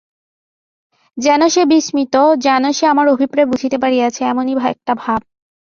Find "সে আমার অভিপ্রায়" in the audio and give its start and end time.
2.71-3.49